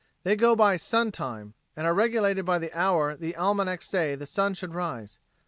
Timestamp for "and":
1.75-1.85